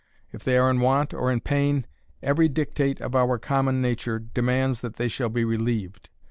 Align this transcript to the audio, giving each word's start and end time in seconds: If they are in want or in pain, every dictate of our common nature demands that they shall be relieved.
If 0.31 0.43
they 0.43 0.57
are 0.57 0.71
in 0.71 0.79
want 0.79 1.13
or 1.13 1.31
in 1.31 1.41
pain, 1.41 1.85
every 2.23 2.49
dictate 2.49 2.99
of 3.01 3.15
our 3.15 3.37
common 3.37 3.83
nature 3.83 4.17
demands 4.17 4.81
that 4.81 4.95
they 4.95 5.07
shall 5.07 5.29
be 5.29 5.45
relieved. 5.45 6.09